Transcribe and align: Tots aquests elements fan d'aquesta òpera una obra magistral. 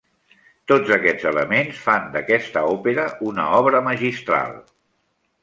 Tots 0.69 0.93
aquests 0.95 1.27
elements 1.31 1.81
fan 1.89 2.07
d'aquesta 2.15 2.65
òpera 2.71 3.07
una 3.33 3.47
obra 3.61 3.83
magistral. 3.91 4.59